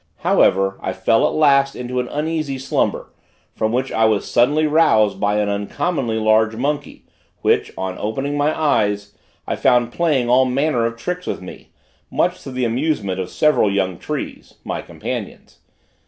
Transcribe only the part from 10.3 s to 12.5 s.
manner of tricks with me, much